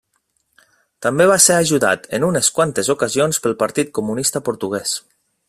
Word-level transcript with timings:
També 1.05 1.27
va 1.31 1.35
ser 1.47 1.57
ajudat 1.57 2.07
en 2.19 2.25
unes 2.29 2.49
quantes 2.57 2.89
ocasions 2.95 3.41
pel 3.45 3.57
Partit 3.61 3.93
Comunista 3.99 4.43
Portuguès. 4.51 4.97